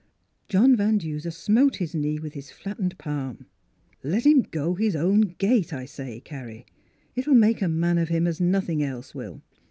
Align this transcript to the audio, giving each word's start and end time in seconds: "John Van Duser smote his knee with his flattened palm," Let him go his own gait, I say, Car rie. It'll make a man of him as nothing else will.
"John 0.49 0.75
Van 0.75 0.97
Duser 0.97 1.29
smote 1.29 1.75
his 1.75 1.93
knee 1.93 2.17
with 2.17 2.33
his 2.33 2.49
flattened 2.49 2.97
palm," 2.97 3.45
Let 4.03 4.25
him 4.25 4.41
go 4.41 4.73
his 4.73 4.95
own 4.95 5.35
gait, 5.37 5.73
I 5.73 5.85
say, 5.85 6.21
Car 6.21 6.47
rie. 6.47 6.65
It'll 7.15 7.35
make 7.35 7.61
a 7.61 7.67
man 7.69 7.99
of 7.99 8.09
him 8.09 8.25
as 8.25 8.41
nothing 8.41 8.81
else 8.81 9.13
will. 9.13 9.43